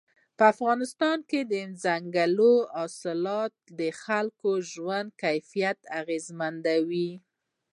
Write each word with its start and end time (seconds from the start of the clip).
په 0.37 0.43
افغانستان 0.53 1.17
کې 1.29 1.39
ځنګلي 1.83 2.55
حاصلات 2.75 3.53
د 3.79 3.81
خلکو 4.03 4.49
ژوند 4.71 5.09
کیفیت 5.23 5.79
اغېزمنوي. 5.99 7.11